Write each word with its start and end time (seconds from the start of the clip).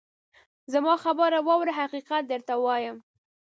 زما 0.73 0.93
خبره 1.03 1.37
واوره! 1.47 1.73
حقیقت 1.81 2.23
درته 2.31 2.53
وایم. 2.63 2.97